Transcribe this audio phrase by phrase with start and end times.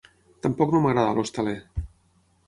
[0.45, 1.53] Tampoc no m'agrada l'hostaler.